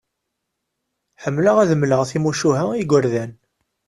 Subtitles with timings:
[1.23, 3.31] Ḥemmleɣ ad d-mleɣ timucuha i yigerdan